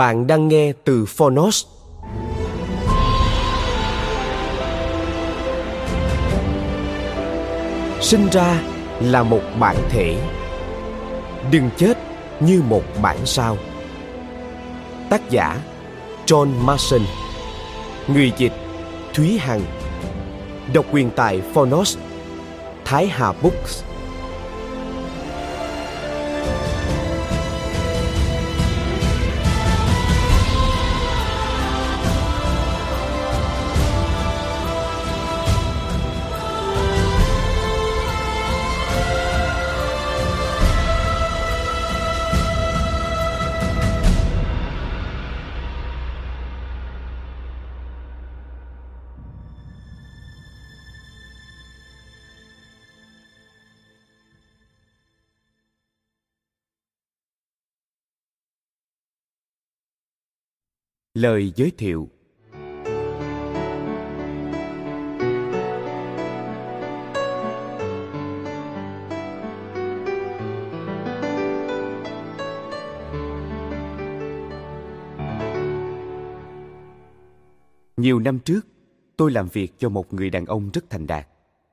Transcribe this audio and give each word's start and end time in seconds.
Bạn 0.00 0.26
đang 0.26 0.48
nghe 0.48 0.72
từ 0.84 1.04
Phonos. 1.04 1.66
Sinh 8.00 8.28
ra 8.32 8.62
là 9.00 9.22
một 9.22 9.40
bản 9.58 9.76
thể. 9.90 10.16
Đừng 11.50 11.70
chết 11.76 11.98
như 12.40 12.62
một 12.68 12.82
bản 13.02 13.16
sao. 13.24 13.56
Tác 15.10 15.30
giả, 15.30 15.60
John 16.26 16.46
Mason 16.64 17.00
Người 18.08 18.32
dịch, 18.36 18.52
Thúy 19.14 19.38
Hằng 19.38 19.62
Độc 20.74 20.84
quyền 20.92 21.10
tại 21.16 21.42
Phonos, 21.54 21.98
Thái 22.84 23.06
Hà 23.06 23.32
Books 23.32 23.89
Lời 61.20 61.52
giới 61.56 61.72
thiệu 61.78 62.08
Nhiều 77.96 78.18
năm 78.18 78.38
trước, 78.38 78.66
tôi 79.16 79.30
làm 79.30 79.48
việc 79.48 79.78
cho 79.78 79.88
một 79.88 80.14
người 80.14 80.30
đàn 80.30 80.46
ông 80.46 80.70
rất 80.72 80.90
thành 80.90 81.06
đạt, 81.06 81.28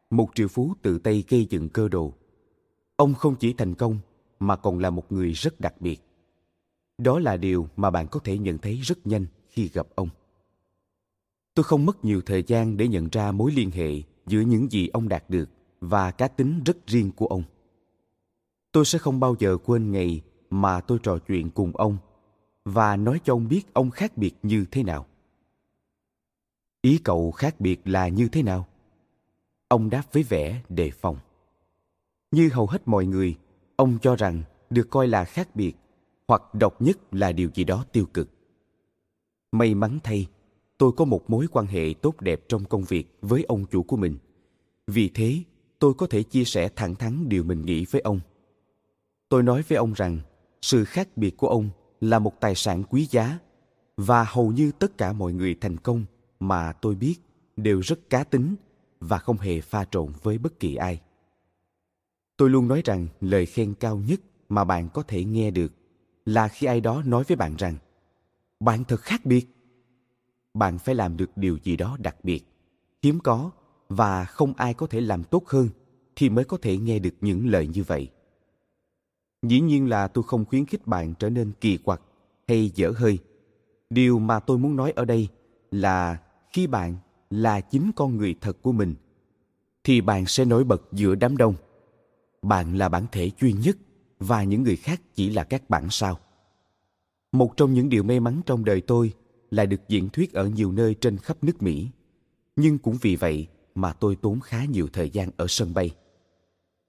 một 0.09 0.29
triệu 0.35 0.47
phú 0.47 0.73
tự 0.81 0.99
tay 0.99 1.23
gây 1.29 1.47
dựng 1.49 1.69
cơ 1.69 1.87
đồ. 1.87 2.13
Ông 2.95 3.13
không 3.13 3.35
chỉ 3.35 3.53
thành 3.53 3.75
công 3.75 3.99
mà 4.39 4.55
còn 4.55 4.79
là 4.79 4.89
một 4.89 5.11
người 5.11 5.31
rất 5.31 5.59
đặc 5.59 5.81
biệt. 5.81 6.01
Đó 6.97 7.19
là 7.19 7.37
điều 7.37 7.67
mà 7.75 7.89
bạn 7.89 8.07
có 8.07 8.19
thể 8.23 8.37
nhận 8.37 8.57
thấy 8.57 8.75
rất 8.75 9.07
nhanh 9.07 9.25
khi 9.57 9.69
gặp 9.73 9.88
ông. 9.95 10.09
Tôi 11.53 11.63
không 11.63 11.85
mất 11.85 12.06
nhiều 12.06 12.22
thời 12.25 12.44
gian 12.44 12.78
để 12.78 12.88
nhận 12.88 13.09
ra 13.12 13.31
mối 13.31 13.51
liên 13.51 13.72
hệ 13.72 14.01
giữa 14.25 14.41
những 14.41 14.72
gì 14.72 14.88
ông 14.88 15.09
đạt 15.09 15.29
được 15.29 15.50
và 15.81 16.12
cá 16.12 16.28
tính 16.28 16.63
rất 16.66 16.88
riêng 16.88 17.12
của 17.12 17.25
ông. 17.25 17.44
Tôi 18.72 18.85
sẽ 18.85 19.00
không 19.00 19.19
bao 19.19 19.35
giờ 19.40 19.57
quên 19.66 19.91
ngày 19.91 20.22
mà 20.50 20.81
tôi 20.81 21.00
trò 21.03 21.18
chuyện 21.28 21.50
cùng 21.50 21.75
ông 21.75 21.97
và 22.66 22.95
nói 22.95 23.22
cho 23.23 23.34
ông 23.34 23.47
biết 23.47 23.73
ông 23.73 23.90
khác 23.91 24.18
biệt 24.18 24.31
như 24.44 24.66
thế 24.72 24.84
nào. 24.84 25.06
Ý 26.81 27.00
cậu 27.03 27.31
khác 27.31 27.59
biệt 27.59 27.81
là 27.88 28.07
như 28.07 28.28
thế 28.28 28.44
nào? 28.44 28.68
Ông 29.68 29.89
đáp 29.89 30.03
với 30.12 30.24
vẻ 30.24 30.62
đề 30.69 30.91
phòng. 30.91 31.18
Như 32.31 32.50
hầu 32.53 32.68
hết 32.68 32.88
mọi 32.88 33.06
người, 33.06 33.35
ông 33.75 33.97
cho 34.01 34.16
rằng 34.16 34.44
được 34.69 34.88
coi 34.89 35.07
là 35.07 35.25
khác 35.25 35.56
biệt 35.56 35.74
hoặc 36.28 36.53
độc 36.53 36.81
nhất 36.81 36.97
là 37.12 37.31
điều 37.31 37.50
gì 37.53 37.63
đó 37.63 37.85
tiêu 37.91 38.06
cực. 38.13 38.36
May 39.51 39.75
mắn 39.75 39.99
thay, 40.03 40.27
tôi 40.77 40.91
có 40.91 41.05
một 41.05 41.29
mối 41.29 41.47
quan 41.51 41.65
hệ 41.65 41.93
tốt 42.01 42.21
đẹp 42.21 42.41
trong 42.49 42.65
công 42.65 42.83
việc 42.83 43.17
với 43.21 43.43
ông 43.43 43.65
chủ 43.65 43.83
của 43.83 43.97
mình. 43.97 44.17
Vì 44.87 45.09
thế, 45.09 45.43
tôi 45.79 45.93
có 45.93 46.07
thể 46.07 46.23
chia 46.23 46.43
sẻ 46.43 46.69
thẳng 46.75 46.95
thắn 46.95 47.29
điều 47.29 47.43
mình 47.43 47.61
nghĩ 47.61 47.85
với 47.85 48.01
ông. 48.01 48.19
Tôi 49.29 49.43
nói 49.43 49.63
với 49.67 49.77
ông 49.77 49.93
rằng, 49.93 50.19
sự 50.61 50.85
khác 50.85 51.17
biệt 51.17 51.37
của 51.37 51.49
ông 51.49 51.69
là 52.01 52.19
một 52.19 52.39
tài 52.39 52.55
sản 52.55 52.83
quý 52.83 53.05
giá 53.05 53.39
và 53.97 54.23
hầu 54.23 54.51
như 54.51 54.71
tất 54.79 54.97
cả 54.97 55.13
mọi 55.13 55.33
người 55.33 55.55
thành 55.61 55.77
công 55.77 56.05
mà 56.39 56.73
tôi 56.73 56.95
biết 56.95 57.15
đều 57.55 57.79
rất 57.79 58.09
cá 58.09 58.23
tính 58.23 58.55
và 58.99 59.17
không 59.17 59.37
hề 59.37 59.61
pha 59.61 59.85
trộn 59.91 60.11
với 60.23 60.37
bất 60.37 60.59
kỳ 60.59 60.75
ai. 60.75 61.01
Tôi 62.37 62.49
luôn 62.49 62.67
nói 62.67 62.81
rằng 62.85 63.07
lời 63.21 63.45
khen 63.45 63.73
cao 63.73 63.97
nhất 63.97 64.19
mà 64.49 64.63
bạn 64.63 64.89
có 64.93 65.03
thể 65.03 65.23
nghe 65.23 65.51
được 65.51 65.71
là 66.25 66.47
khi 66.47 66.67
ai 66.67 66.81
đó 66.81 67.03
nói 67.05 67.23
với 67.27 67.37
bạn 67.37 67.55
rằng 67.55 67.75
bạn 68.59 68.84
thật 68.84 69.01
khác 69.01 69.25
biệt. 69.25 69.47
Bạn 70.53 70.78
phải 70.78 70.95
làm 70.95 71.18
được 71.18 71.31
điều 71.35 71.57
gì 71.63 71.78
đó 71.78 71.97
đặc 72.00 72.16
biệt, 72.23 72.45
hiếm 73.03 73.19
có 73.19 73.51
và 73.90 74.25
không 74.25 74.53
ai 74.53 74.73
có 74.73 74.88
thể 74.88 75.01
làm 75.01 75.23
tốt 75.23 75.47
hơn 75.47 75.69
thì 76.16 76.29
mới 76.29 76.45
có 76.45 76.57
thể 76.62 76.78
nghe 76.78 77.00
được 77.00 77.13
những 77.22 77.47
lời 77.47 77.68
như 77.68 77.84
vậy. 77.84 78.09
Dĩ 79.41 79.59
nhiên 79.62 79.90
là 79.90 80.07
tôi 80.07 80.23
không 80.23 80.45
khuyến 80.45 80.66
khích 80.66 80.88
bạn 80.88 81.13
trở 81.19 81.29
nên 81.29 81.51
kỳ 81.62 81.78
quặc 81.78 82.01
hay 82.47 82.72
dở 82.75 82.94
hơi. 82.95 83.19
Điều 83.90 84.19
mà 84.19 84.40
tôi 84.40 84.57
muốn 84.57 84.75
nói 84.75 84.91
ở 84.91 85.06
đây 85.06 85.28
là 85.72 86.22
khi 86.53 86.68
bạn 86.68 86.95
là 87.29 87.62
chính 87.62 87.91
con 87.95 88.18
người 88.18 88.35
thật 88.41 88.62
của 88.62 88.72
mình, 88.72 88.95
thì 89.84 90.01
bạn 90.01 90.25
sẽ 90.25 90.45
nổi 90.45 90.63
bật 90.63 90.81
giữa 90.91 91.16
đám 91.16 91.38
đông. 91.38 91.56
Bạn 92.41 92.78
là 92.78 92.89
bản 92.89 93.06
thể 93.12 93.31
duy 93.41 93.53
nhất 93.53 93.78
và 94.19 94.44
những 94.44 94.63
người 94.63 94.75
khác 94.75 95.01
chỉ 95.15 95.30
là 95.30 95.44
các 95.44 95.69
bản 95.69 95.89
sao 95.89 96.19
một 97.31 97.57
trong 97.57 97.74
những 97.74 97.89
điều 97.89 98.03
may 98.03 98.19
mắn 98.19 98.41
trong 98.45 98.65
đời 98.65 98.81
tôi 98.81 99.13
là 99.51 99.65
được 99.65 99.81
diễn 99.88 100.09
thuyết 100.09 100.33
ở 100.33 100.47
nhiều 100.47 100.71
nơi 100.71 100.94
trên 100.94 101.18
khắp 101.18 101.38
nước 101.41 101.62
Mỹ. 101.62 101.89
Nhưng 102.56 102.77
cũng 102.77 102.97
vì 103.01 103.15
vậy 103.15 103.47
mà 103.75 103.94
tôi 103.94 104.15
tốn 104.15 104.39
khá 104.39 104.65
nhiều 104.65 104.88
thời 104.94 105.09
gian 105.09 105.29
ở 105.38 105.45
sân 105.50 105.74
bay. 105.74 105.95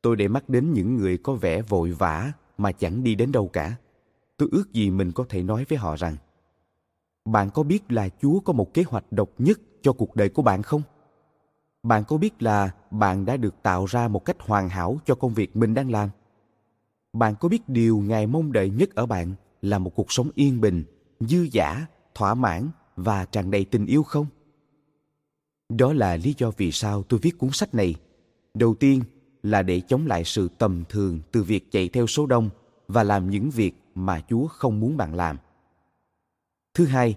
Tôi 0.02 0.16
để 0.16 0.28
mắt 0.28 0.48
đến 0.48 0.72
những 0.72 0.96
người 0.96 1.18
có 1.18 1.34
vẻ 1.34 1.62
vội 1.62 1.92
vã 1.92 2.32
mà 2.58 2.72
chẳng 2.72 3.04
đi 3.04 3.14
đến 3.14 3.32
đâu 3.32 3.48
cả. 3.48 3.76
Tôi 4.36 4.48
ước 4.52 4.72
gì 4.72 4.90
mình 4.90 5.12
có 5.12 5.24
thể 5.28 5.42
nói 5.42 5.66
với 5.68 5.78
họ 5.78 5.96
rằng, 5.96 6.16
Bạn 7.24 7.50
có 7.50 7.62
biết 7.62 7.92
là 7.92 8.08
Chúa 8.22 8.40
có 8.40 8.52
một 8.52 8.74
kế 8.74 8.82
hoạch 8.82 9.12
độc 9.12 9.30
nhất 9.38 9.60
cho 9.82 9.92
cuộc 9.92 10.16
đời 10.16 10.28
của 10.28 10.42
bạn 10.42 10.62
không? 10.62 10.82
Bạn 11.82 12.04
có 12.08 12.16
biết 12.16 12.42
là 12.42 12.70
bạn 12.90 13.24
đã 13.24 13.36
được 13.36 13.54
tạo 13.62 13.84
ra 13.84 14.08
một 14.08 14.24
cách 14.24 14.36
hoàn 14.40 14.68
hảo 14.68 14.98
cho 15.04 15.14
công 15.14 15.34
việc 15.34 15.56
mình 15.56 15.74
đang 15.74 15.90
làm? 15.90 16.08
Bạn 17.12 17.34
có 17.40 17.48
biết 17.48 17.68
điều 17.68 17.98
Ngài 17.98 18.26
mong 18.26 18.52
đợi 18.52 18.70
nhất 18.70 18.94
ở 18.94 19.06
bạn 19.06 19.34
là 19.62 19.78
một 19.78 19.94
cuộc 19.94 20.12
sống 20.12 20.30
yên 20.34 20.60
bình, 20.60 20.84
dư 21.20 21.48
dả, 21.52 21.86
thỏa 22.14 22.34
mãn 22.34 22.70
và 22.96 23.24
tràn 23.24 23.50
đầy 23.50 23.64
tình 23.64 23.86
yêu 23.86 24.02
không? 24.02 24.26
Đó 25.68 25.92
là 25.92 26.16
lý 26.16 26.34
do 26.38 26.50
vì 26.56 26.72
sao 26.72 27.02
tôi 27.02 27.20
viết 27.22 27.38
cuốn 27.38 27.50
sách 27.52 27.74
này. 27.74 27.94
Đầu 28.54 28.74
tiên 28.74 29.02
là 29.42 29.62
để 29.62 29.80
chống 29.80 30.06
lại 30.06 30.24
sự 30.24 30.48
tầm 30.58 30.84
thường 30.88 31.20
từ 31.32 31.42
việc 31.42 31.72
chạy 31.72 31.88
theo 31.88 32.06
số 32.06 32.26
đông 32.26 32.50
và 32.88 33.02
làm 33.02 33.30
những 33.30 33.50
việc 33.50 33.74
mà 33.94 34.22
chúa 34.28 34.46
không 34.46 34.80
muốn 34.80 34.96
bạn 34.96 35.14
làm. 35.14 35.36
Thứ 36.74 36.86
hai 36.86 37.16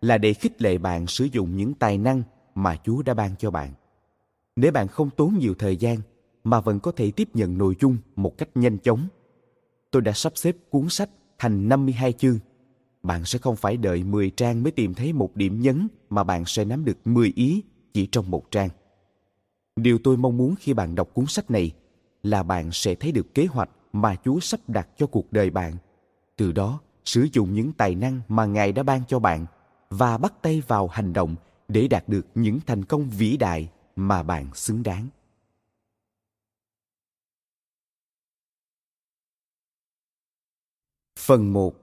là 0.00 0.18
để 0.18 0.34
khích 0.34 0.62
lệ 0.62 0.78
bạn 0.78 1.06
sử 1.06 1.24
dụng 1.24 1.56
những 1.56 1.74
tài 1.74 1.98
năng 1.98 2.22
mà 2.54 2.76
chúa 2.84 3.02
đã 3.02 3.14
ban 3.14 3.36
cho 3.36 3.50
bạn. 3.50 3.72
Để 4.56 4.70
bạn 4.70 4.88
không 4.88 5.10
tốn 5.16 5.38
nhiều 5.38 5.54
thời 5.58 5.76
gian 5.76 5.98
mà 6.44 6.60
vẫn 6.60 6.80
có 6.80 6.92
thể 6.92 7.10
tiếp 7.10 7.28
nhận 7.34 7.58
nội 7.58 7.76
dung 7.80 7.96
một 8.16 8.38
cách 8.38 8.48
nhanh 8.54 8.78
chóng. 8.78 9.08
Tôi 9.90 10.02
đã 10.02 10.12
sắp 10.12 10.32
xếp 10.36 10.56
cuốn 10.70 10.88
sách 10.88 11.10
thành 11.38 11.68
52 11.68 12.12
chương. 12.12 12.38
Bạn 13.02 13.24
sẽ 13.24 13.38
không 13.38 13.56
phải 13.56 13.76
đợi 13.76 14.04
10 14.04 14.30
trang 14.30 14.62
mới 14.62 14.72
tìm 14.72 14.94
thấy 14.94 15.12
một 15.12 15.36
điểm 15.36 15.60
nhấn 15.60 15.88
mà 16.10 16.24
bạn 16.24 16.44
sẽ 16.46 16.64
nắm 16.64 16.84
được 16.84 16.98
10 17.04 17.32
ý 17.36 17.62
chỉ 17.94 18.06
trong 18.06 18.30
một 18.30 18.50
trang. 18.50 18.68
Điều 19.76 19.98
tôi 20.04 20.16
mong 20.16 20.36
muốn 20.36 20.54
khi 20.58 20.74
bạn 20.74 20.94
đọc 20.94 21.08
cuốn 21.14 21.26
sách 21.26 21.50
này 21.50 21.72
là 22.22 22.42
bạn 22.42 22.70
sẽ 22.72 22.94
thấy 22.94 23.12
được 23.12 23.34
kế 23.34 23.46
hoạch 23.46 23.70
mà 23.92 24.16
Chúa 24.24 24.40
sắp 24.40 24.60
đặt 24.68 24.88
cho 24.96 25.06
cuộc 25.06 25.32
đời 25.32 25.50
bạn. 25.50 25.76
Từ 26.36 26.52
đó, 26.52 26.80
sử 27.04 27.28
dụng 27.32 27.54
những 27.54 27.72
tài 27.72 27.94
năng 27.94 28.20
mà 28.28 28.46
Ngài 28.46 28.72
đã 28.72 28.82
ban 28.82 29.02
cho 29.08 29.18
bạn 29.18 29.46
và 29.90 30.18
bắt 30.18 30.42
tay 30.42 30.62
vào 30.66 30.88
hành 30.88 31.12
động 31.12 31.34
để 31.68 31.88
đạt 31.88 32.08
được 32.08 32.26
những 32.34 32.60
thành 32.66 32.84
công 32.84 33.10
vĩ 33.10 33.36
đại 33.36 33.68
mà 33.96 34.22
bạn 34.22 34.46
xứng 34.54 34.82
đáng. 34.82 35.06
Phần 41.26 41.52
1. 41.52 41.74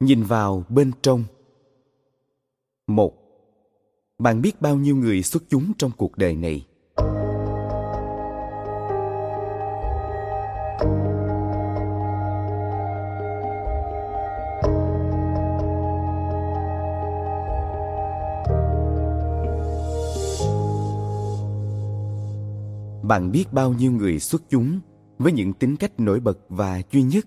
Nhìn 0.00 0.22
vào 0.22 0.64
bên 0.68 0.90
trong. 1.02 1.24
1. 2.86 3.12
Bạn 4.18 4.42
biết 4.42 4.60
bao 4.60 4.76
nhiêu 4.76 4.96
người 4.96 5.22
xuất 5.22 5.42
chúng 5.48 5.72
trong 5.78 5.90
cuộc 5.96 6.18
đời 6.18 6.34
này? 6.34 6.66
bạn 23.02 23.30
biết 23.32 23.52
bao 23.52 23.72
nhiêu 23.72 23.92
người 23.92 24.18
xuất 24.18 24.42
chúng 24.48 24.80
với 25.18 25.32
những 25.32 25.52
tính 25.52 25.76
cách 25.76 26.00
nổi 26.00 26.20
bật 26.20 26.38
và 26.48 26.82
duy 26.92 27.02
nhất. 27.02 27.26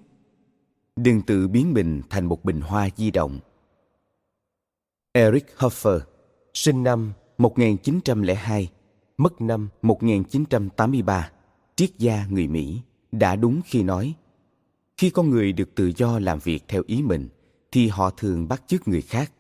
Đừng 0.96 1.22
tự 1.22 1.48
biến 1.48 1.74
mình 1.74 2.02
thành 2.10 2.26
một 2.26 2.46
bình 2.46 2.62
hoa 2.62 2.90
di 2.98 3.12
động. 3.12 3.40
Eric 5.12 5.46
Hoffer, 5.58 6.00
sinh 6.54 6.84
năm 6.84 7.14
1902, 7.38 8.72
mất 9.18 9.42
năm 9.42 9.70
1983, 9.82 11.32
triết 11.76 11.90
gia 11.98 12.28
người 12.28 12.48
Mỹ, 12.48 12.82
đã 13.12 13.36
đúng 13.36 13.62
khi 13.66 13.84
nói 13.84 14.16
khi 14.98 15.10
con 15.10 15.30
người 15.30 15.54
được 15.54 15.76
tự 15.76 15.92
do 15.98 16.20
làm 16.20 16.40
việc 16.40 16.64
theo 16.68 16.84
ý 16.88 17.02
mình 17.02 17.30
thì 17.72 17.88
họ 17.88 18.10
thường 18.10 18.48
bắt 18.48 18.64
chước 18.68 18.88
người 18.88 19.02
khác. 19.02 19.32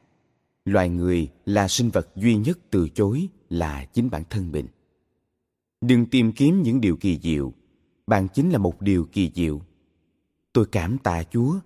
Loài 0.65 0.89
người 0.89 1.27
là 1.45 1.67
sinh 1.67 1.89
vật 1.89 2.07
duy 2.15 2.35
nhất 2.35 2.59
từ 2.69 2.89
chối 2.89 3.27
là 3.49 3.85
chính 3.93 4.09
bản 4.09 4.23
thân 4.29 4.51
mình. 4.51 4.67
Đừng 5.81 6.05
tìm 6.05 6.31
kiếm 6.31 6.61
những 6.61 6.81
điều 6.81 6.97
kỳ 6.97 7.19
diệu. 7.19 7.53
Bạn 8.07 8.27
chính 8.33 8.49
là 8.49 8.57
một 8.57 8.81
điều 8.81 9.05
kỳ 9.11 9.31
diệu 9.35 9.61
tôi 10.53 10.65
cảm 10.71 10.97
tạ 10.97 11.23
chúa 11.23 11.59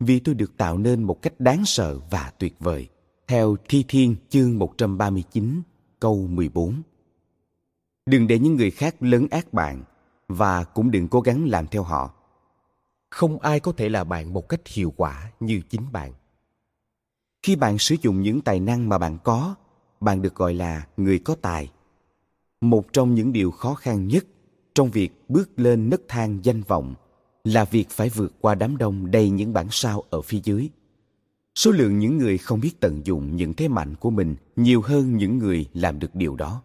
vì 0.00 0.20
tôi 0.20 0.34
được 0.34 0.56
tạo 0.56 0.78
nên 0.78 1.02
một 1.02 1.22
cách 1.22 1.40
đáng 1.40 1.64
sợ 1.64 1.98
và 2.10 2.32
tuyệt 2.38 2.54
vời 2.58 2.88
theo 3.28 3.56
Thi 3.68 3.84
Thiên 3.88 4.16
chương 4.28 4.58
139 4.58 5.62
câu 6.00 6.26
14. 6.30 6.82
Đừng 8.06 8.26
để 8.26 8.38
những 8.38 8.56
người 8.56 8.70
khác 8.70 8.96
lớn 9.00 9.26
ác 9.30 9.52
bạn 9.52 9.84
và 10.28 10.64
cũng 10.64 10.90
đừng 10.90 11.08
cố 11.08 11.20
gắng 11.20 11.48
làm 11.48 11.66
theo 11.66 11.82
họ. 11.82 12.14
Không 13.10 13.38
ai 13.38 13.60
có 13.60 13.72
thể 13.72 13.88
là 13.88 14.04
bạn 14.04 14.32
một 14.32 14.48
cách 14.48 14.68
hiệu 14.68 14.92
quả 14.96 15.32
như 15.40 15.60
chính 15.68 15.92
bạn. 15.92 16.12
Khi 17.42 17.56
bạn 17.56 17.78
sử 17.78 17.96
dụng 18.02 18.20
những 18.20 18.40
tài 18.40 18.60
năng 18.60 18.88
mà 18.88 18.98
bạn 18.98 19.18
có, 19.24 19.54
bạn 20.00 20.22
được 20.22 20.34
gọi 20.34 20.54
là 20.54 20.86
người 20.96 21.18
có 21.18 21.34
tài 21.42 21.70
một 22.60 22.92
trong 22.92 23.14
những 23.14 23.32
điều 23.32 23.50
khó 23.50 23.74
khăn 23.74 24.08
nhất 24.08 24.26
trong 24.74 24.90
việc 24.90 25.24
bước 25.28 25.50
lên 25.56 25.90
nấc 25.90 26.00
thang 26.08 26.38
danh 26.42 26.62
vọng 26.62 26.94
là 27.44 27.64
việc 27.64 27.90
phải 27.90 28.08
vượt 28.08 28.32
qua 28.40 28.54
đám 28.54 28.76
đông 28.76 29.10
đầy 29.10 29.30
những 29.30 29.52
bản 29.52 29.66
sao 29.70 30.02
ở 30.10 30.22
phía 30.22 30.40
dưới. 30.44 30.68
Số 31.54 31.70
lượng 31.70 31.98
những 31.98 32.18
người 32.18 32.38
không 32.38 32.60
biết 32.60 32.80
tận 32.80 33.00
dụng 33.04 33.36
những 33.36 33.54
thế 33.54 33.68
mạnh 33.68 33.94
của 34.00 34.10
mình 34.10 34.36
nhiều 34.56 34.82
hơn 34.82 35.16
những 35.16 35.38
người 35.38 35.66
làm 35.74 35.98
được 35.98 36.14
điều 36.14 36.36
đó. 36.36 36.62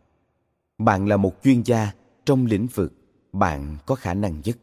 Bạn 0.78 1.08
là 1.08 1.18
một 1.18 1.34
chuyên 1.44 1.62
gia 1.62 1.92
trong 2.26 2.46
lĩnh 2.46 2.68
vực, 2.68 2.94
bạn 3.34 3.78
có 3.86 3.96
khả 3.96 4.14
năng 4.14 4.42
nhất. 4.44 4.58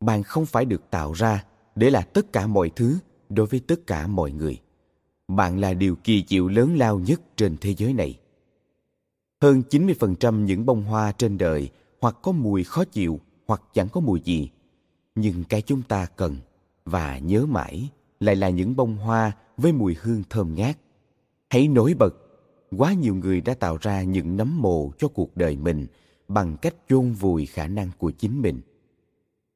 Bạn 0.00 0.22
không 0.22 0.46
phải 0.46 0.64
được 0.64 0.90
tạo 0.90 1.12
ra 1.12 1.44
để 1.74 1.90
là 1.90 2.00
tất 2.00 2.32
cả 2.32 2.46
mọi 2.46 2.70
thứ 2.76 2.98
đối 3.28 3.46
với 3.46 3.60
tất 3.60 3.86
cả 3.86 4.06
mọi 4.06 4.32
người. 4.32 4.60
Bạn 5.28 5.58
là 5.58 5.74
điều 5.74 5.96
kỳ 5.96 6.24
diệu 6.28 6.48
lớn 6.48 6.76
lao 6.76 6.98
nhất 6.98 7.20
trên 7.36 7.56
thế 7.60 7.74
giới 7.74 7.92
này. 7.92 8.18
Hơn 9.42 9.62
90% 9.70 10.44
những 10.44 10.66
bông 10.66 10.82
hoa 10.82 11.12
trên 11.12 11.38
đời 11.38 11.70
hoặc 12.00 12.16
có 12.22 12.32
mùi 12.32 12.64
khó 12.64 12.84
chịu 12.84 13.20
hoặc 13.46 13.62
chẳng 13.74 13.88
có 13.88 14.00
mùi 14.00 14.20
gì. 14.20 14.50
Nhưng 15.20 15.44
cái 15.44 15.62
chúng 15.62 15.82
ta 15.82 16.06
cần 16.16 16.36
và 16.84 17.18
nhớ 17.18 17.46
mãi 17.46 17.88
lại 18.20 18.36
là 18.36 18.48
những 18.48 18.76
bông 18.76 18.96
hoa 18.96 19.32
với 19.56 19.72
mùi 19.72 19.96
hương 20.00 20.22
thơm 20.30 20.54
ngát. 20.54 20.78
Hãy 21.50 21.68
nổi 21.68 21.94
bật, 21.94 22.14
quá 22.76 22.92
nhiều 22.92 23.14
người 23.14 23.40
đã 23.40 23.54
tạo 23.54 23.78
ra 23.80 24.02
những 24.02 24.36
nấm 24.36 24.62
mồ 24.62 24.90
cho 24.98 25.08
cuộc 25.08 25.36
đời 25.36 25.56
mình 25.56 25.86
bằng 26.28 26.56
cách 26.56 26.74
chôn 26.88 27.12
vùi 27.12 27.46
khả 27.46 27.66
năng 27.66 27.90
của 27.98 28.10
chính 28.10 28.42
mình. 28.42 28.60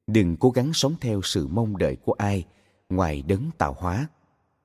Đừng 0.07 0.37
cố 0.37 0.49
gắng 0.49 0.73
sống 0.73 0.95
theo 1.01 1.21
sự 1.23 1.47
mong 1.47 1.77
đợi 1.77 1.95
của 1.95 2.13
ai 2.13 2.45
ngoài 2.89 3.23
đấng 3.27 3.49
tạo 3.57 3.75
hóa. 3.79 4.07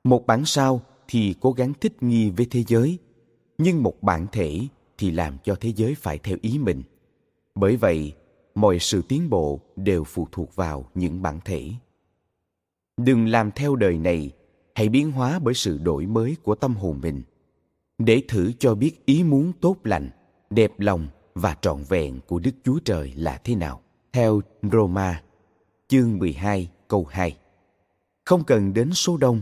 Một 0.05 0.27
bản 0.27 0.45
sao 0.45 0.81
thì 1.09 1.35
cố 1.41 1.53
gắng 1.53 1.73
thích 1.81 2.03
nghi 2.03 2.31
với 2.31 2.47
thế 2.50 2.65
giới, 2.67 2.99
nhưng 3.59 3.83
một 3.83 4.03
bản 4.03 4.27
thể 4.33 4.61
thì 4.99 5.11
làm 5.11 5.39
cho 5.45 5.56
thế 5.61 5.73
giới 5.77 5.95
phải 5.95 6.19
theo 6.19 6.37
ý 6.43 6.59
mình 6.59 6.83
bởi 7.55 7.77
vậy 7.77 8.12
mọi 8.58 8.78
sự 8.78 9.02
tiến 9.08 9.31
bộ 9.31 9.60
đều 9.76 10.05
phụ 10.05 10.28
thuộc 10.32 10.56
vào 10.56 10.84
những 10.94 11.22
bản 11.22 11.40
thể 11.44 11.70
đừng 12.96 13.26
làm 13.26 13.50
theo 13.50 13.76
đời 13.76 13.99
này 13.99 14.31
hãy 14.75 14.88
biến 14.88 15.12
hóa 15.12 15.38
bởi 15.38 15.55
sự 15.55 15.78
đổi 15.78 16.06
mới 16.06 16.37
của 16.43 16.55
tâm 16.55 16.75
hồn 16.76 17.00
mình 17.02 17.22
để 17.99 18.22
thử 18.28 18.52
cho 18.58 18.75
biết 18.75 19.06
ý 19.06 19.22
muốn 19.22 19.52
tốt 19.60 19.76
lành 19.84 20.10
đẹp 20.50 20.72
lòng 20.78 21.08
và 21.34 21.56
trọn 21.60 21.82
vẹn 21.88 22.20
của 22.26 22.38
Đức 22.38 22.50
Chúa 22.64 22.78
Trời 22.84 23.12
là 23.16 23.40
thế 23.44 23.55
nào. 23.55 23.81
Theo 24.12 24.40
Roma, 24.72 25.22
chương 25.88 26.19
12 26.19 26.70
câu 26.88 27.06
2. 27.11 27.37
Không 28.25 28.44
cần 28.44 28.75
đến 28.75 28.92
số 28.92 29.16
đông 29.16 29.40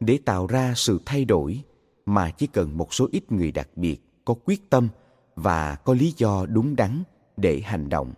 để 0.00 0.18
tạo 0.24 0.46
ra 0.46 0.72
sự 0.76 1.00
thay 1.06 1.24
đổi, 1.24 1.60
mà 2.06 2.30
chỉ 2.30 2.46
cần 2.46 2.76
một 2.76 2.94
số 2.94 3.08
ít 3.12 3.32
người 3.32 3.52
đặc 3.52 3.68
biệt 3.76 4.00
có 4.24 4.34
quyết 4.44 4.70
tâm 4.70 4.88
và 5.36 5.74
có 5.74 5.94
lý 5.94 6.14
do 6.16 6.46
đúng 6.46 6.76
đắn 6.76 7.02
để 7.36 7.60
hành 7.64 7.88
động 7.88 8.12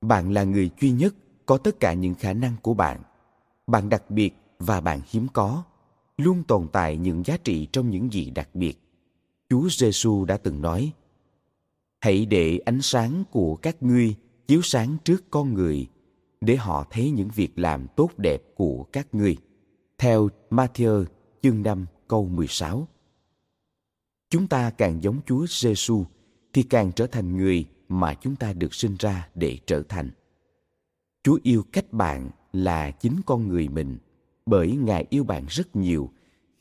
bạn 0.00 0.32
là 0.32 0.44
người 0.44 0.70
duy 0.80 0.90
nhất 0.90 1.14
có 1.46 1.58
tất 1.58 1.80
cả 1.80 1.92
những 1.92 2.14
khả 2.14 2.32
năng 2.32 2.56
của 2.62 2.74
bạn. 2.74 3.02
Bạn 3.66 3.88
đặc 3.88 4.10
biệt 4.10 4.34
và 4.58 4.80
bạn 4.80 5.00
hiếm 5.10 5.26
có, 5.32 5.64
luôn 6.16 6.44
tồn 6.44 6.68
tại 6.72 6.96
những 6.96 7.22
giá 7.26 7.36
trị 7.36 7.66
trong 7.72 7.90
những 7.90 8.12
gì 8.12 8.30
đặc 8.30 8.48
biệt. 8.54 8.74
Chúa 9.48 9.68
giêsu 9.70 10.24
đã 10.24 10.36
từng 10.36 10.62
nói, 10.62 10.92
hãy 12.00 12.26
để 12.26 12.58
ánh 12.58 12.82
sáng 12.82 13.24
của 13.30 13.56
các 13.56 13.82
ngươi 13.82 14.14
chiếu 14.46 14.60
sáng 14.62 14.96
trước 15.04 15.30
con 15.30 15.54
người, 15.54 15.86
để 16.40 16.56
họ 16.56 16.86
thấy 16.90 17.10
những 17.10 17.28
việc 17.34 17.58
làm 17.58 17.86
tốt 17.96 18.10
đẹp 18.16 18.42
của 18.54 18.84
các 18.92 19.14
ngươi. 19.14 19.36
Theo 19.98 20.28
Matthew 20.50 21.04
chương 21.42 21.62
5 21.62 21.86
câu 22.08 22.28
16 22.28 22.88
chúng 24.30 24.46
ta 24.46 24.70
càng 24.70 25.02
giống 25.02 25.20
Chúa 25.26 25.46
Giêsu 25.48 26.04
thì 26.52 26.62
càng 26.62 26.92
trở 26.92 27.06
thành 27.06 27.36
người 27.36 27.64
mà 27.88 28.14
chúng 28.14 28.36
ta 28.36 28.52
được 28.52 28.74
sinh 28.74 28.96
ra 28.98 29.28
để 29.34 29.58
trở 29.66 29.82
thành. 29.88 30.10
Chúa 31.22 31.38
yêu 31.42 31.64
cách 31.72 31.92
bạn 31.92 32.30
là 32.52 32.90
chính 32.90 33.20
con 33.26 33.48
người 33.48 33.68
mình 33.68 33.98
bởi 34.46 34.76
Ngài 34.76 35.06
yêu 35.10 35.24
bạn 35.24 35.46
rất 35.48 35.76
nhiều 35.76 36.10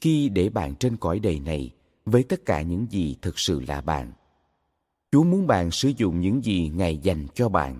khi 0.01 0.29
để 0.29 0.49
bạn 0.49 0.75
trên 0.75 0.97
cõi 0.97 1.19
đời 1.19 1.39
này 1.39 1.73
với 2.05 2.23
tất 2.23 2.45
cả 2.45 2.61
những 2.61 2.85
gì 2.89 3.17
thực 3.21 3.39
sự 3.39 3.61
là 3.67 3.81
bạn. 3.81 4.11
Chúa 5.11 5.23
muốn 5.23 5.47
bạn 5.47 5.71
sử 5.71 5.91
dụng 5.97 6.21
những 6.21 6.43
gì 6.43 6.71
Ngài 6.75 6.97
dành 6.97 7.27
cho 7.35 7.49
bạn. 7.49 7.79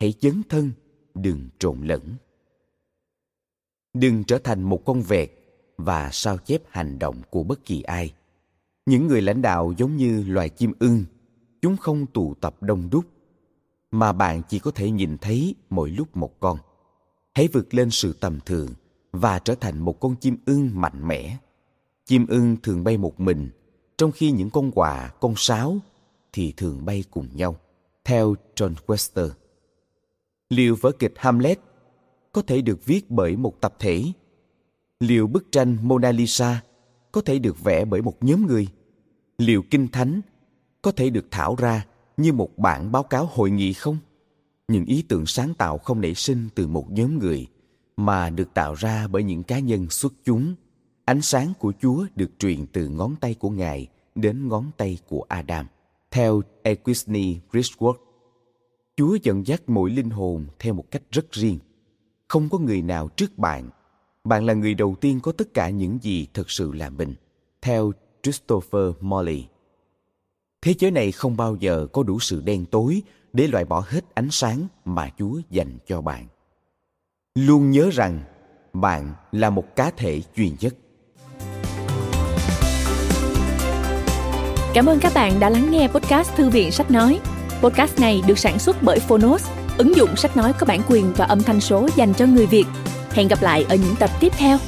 Hãy 0.00 0.12
chấn 0.12 0.42
thân, 0.48 0.70
đừng 1.14 1.48
trộn 1.58 1.80
lẫn. 1.82 2.02
Đừng 3.94 4.24
trở 4.24 4.38
thành 4.38 4.62
một 4.62 4.82
con 4.84 5.02
vẹt 5.02 5.30
và 5.76 6.10
sao 6.12 6.38
chép 6.38 6.62
hành 6.68 6.98
động 6.98 7.22
của 7.30 7.42
bất 7.42 7.64
kỳ 7.64 7.82
ai 7.82 8.12
những 8.88 9.06
người 9.06 9.22
lãnh 9.22 9.42
đạo 9.42 9.72
giống 9.76 9.96
như 9.96 10.24
loài 10.28 10.48
chim 10.48 10.72
ưng 10.78 11.04
chúng 11.62 11.76
không 11.76 12.06
tụ 12.06 12.34
tập 12.34 12.62
đông 12.62 12.90
đúc, 12.90 13.04
mà 13.90 14.12
bạn 14.12 14.42
chỉ 14.48 14.58
có 14.58 14.70
thể 14.70 14.90
nhìn 14.90 15.18
thấy 15.18 15.54
mỗi 15.70 15.90
lúc 15.90 16.16
một 16.16 16.40
con. 16.40 16.58
Hãy 17.34 17.48
vượt 17.52 17.74
lên 17.74 17.90
sự 17.90 18.12
tầm 18.12 18.38
thường 18.46 18.68
và 19.12 19.38
trở 19.38 19.54
thành 19.54 19.78
một 19.78 20.00
con 20.00 20.16
chim 20.16 20.36
ưng 20.46 20.70
mạnh 20.74 21.08
mẽ. 21.08 21.36
Chim 22.04 22.26
ưng 22.26 22.56
thường 22.62 22.84
bay 22.84 22.96
một 22.96 23.20
mình, 23.20 23.50
trong 23.98 24.12
khi 24.12 24.30
những 24.30 24.50
con 24.50 24.70
quạ 24.70 25.12
con 25.20 25.34
sáo 25.36 25.78
thì 26.32 26.52
thường 26.56 26.84
bay 26.84 27.04
cùng 27.10 27.28
nhau, 27.34 27.56
theo 28.04 28.34
john 28.56 28.74
wester. 28.86 29.30
Liệu 30.48 30.76
vở 30.80 30.92
kịch 30.98 31.14
hamlet 31.16 31.60
có 32.32 32.42
thể 32.42 32.60
được 32.60 32.84
viết 32.84 33.10
bởi 33.10 33.36
một 33.36 33.60
tập 33.60 33.74
thể? 33.78 34.04
Liệu 35.00 35.26
bức 35.26 35.52
tranh 35.52 35.76
mona 35.82 36.12
lisa 36.12 36.62
có 37.12 37.20
thể 37.20 37.38
được 37.38 37.64
vẽ 37.64 37.84
bởi 37.84 38.02
một 38.02 38.16
nhóm 38.20 38.46
người? 38.46 38.68
Liệu 39.38 39.62
kinh 39.70 39.88
thánh 39.88 40.20
có 40.82 40.92
thể 40.92 41.10
được 41.10 41.26
thảo 41.30 41.56
ra 41.58 41.86
như 42.16 42.32
một 42.32 42.58
bản 42.58 42.92
báo 42.92 43.02
cáo 43.02 43.28
hội 43.32 43.50
nghị 43.50 43.72
không? 43.72 43.98
Những 44.68 44.84
ý 44.84 45.04
tưởng 45.08 45.26
sáng 45.26 45.54
tạo 45.54 45.78
không 45.78 46.00
nảy 46.00 46.14
sinh 46.14 46.48
từ 46.54 46.66
một 46.66 46.90
nhóm 46.90 47.18
người 47.18 47.46
mà 47.96 48.30
được 48.30 48.54
tạo 48.54 48.74
ra 48.74 49.08
bởi 49.08 49.22
những 49.22 49.42
cá 49.42 49.58
nhân 49.58 49.90
xuất 49.90 50.12
chúng. 50.24 50.54
Ánh 51.04 51.22
sáng 51.22 51.52
của 51.58 51.72
Chúa 51.82 52.06
được 52.16 52.30
truyền 52.38 52.66
từ 52.66 52.88
ngón 52.88 53.16
tay 53.20 53.34
của 53.34 53.50
Ngài 53.50 53.86
đến 54.14 54.48
ngón 54.48 54.70
tay 54.76 54.98
của 55.08 55.24
Adam. 55.28 55.66
Theo 56.10 56.42
Equisney 56.62 57.40
Richworth, 57.52 57.94
Chúa 58.96 59.14
dẫn 59.22 59.46
dắt 59.46 59.62
mỗi 59.66 59.90
linh 59.90 60.10
hồn 60.10 60.46
theo 60.58 60.74
một 60.74 60.90
cách 60.90 61.02
rất 61.10 61.32
riêng. 61.32 61.58
Không 62.28 62.48
có 62.48 62.58
người 62.58 62.82
nào 62.82 63.08
trước 63.08 63.38
bạn. 63.38 63.70
Bạn 64.24 64.44
là 64.44 64.54
người 64.54 64.74
đầu 64.74 64.94
tiên 65.00 65.20
có 65.22 65.32
tất 65.32 65.54
cả 65.54 65.70
những 65.70 65.98
gì 66.02 66.26
thực 66.34 66.50
sự 66.50 66.72
là 66.72 66.90
mình. 66.90 67.14
Theo 67.62 67.92
Christopher 68.22 68.92
Morley. 69.00 69.46
Thế 70.62 70.74
giới 70.78 70.90
này 70.90 71.12
không 71.12 71.36
bao 71.36 71.56
giờ 71.60 71.86
có 71.92 72.02
đủ 72.02 72.20
sự 72.20 72.40
đen 72.40 72.64
tối 72.66 73.02
để 73.32 73.46
loại 73.46 73.64
bỏ 73.64 73.84
hết 73.86 74.04
ánh 74.14 74.30
sáng 74.30 74.66
mà 74.84 75.10
Chúa 75.18 75.40
dành 75.50 75.78
cho 75.86 76.00
bạn. 76.00 76.26
Luôn 77.34 77.70
nhớ 77.70 77.90
rằng 77.92 78.20
bạn 78.72 79.14
là 79.32 79.50
một 79.50 79.76
cá 79.76 79.90
thể 79.90 80.22
duy 80.36 80.52
nhất. 80.60 80.74
Cảm 84.74 84.86
ơn 84.86 84.98
các 85.00 85.12
bạn 85.14 85.40
đã 85.40 85.50
lắng 85.50 85.70
nghe 85.70 85.88
podcast 85.88 86.34
Thư 86.36 86.50
viện 86.50 86.70
Sách 86.70 86.90
Nói. 86.90 87.20
Podcast 87.62 88.00
này 88.00 88.22
được 88.26 88.38
sản 88.38 88.58
xuất 88.58 88.76
bởi 88.82 88.98
Phonos, 88.98 89.50
ứng 89.78 89.96
dụng 89.96 90.16
sách 90.16 90.36
nói 90.36 90.52
có 90.58 90.66
bản 90.66 90.80
quyền 90.88 91.12
và 91.16 91.24
âm 91.24 91.42
thanh 91.42 91.60
số 91.60 91.88
dành 91.96 92.14
cho 92.14 92.26
người 92.26 92.46
Việt. 92.46 92.64
Hẹn 93.10 93.28
gặp 93.28 93.42
lại 93.42 93.66
ở 93.68 93.74
những 93.74 93.94
tập 93.98 94.10
tiếp 94.20 94.32
theo. 94.36 94.58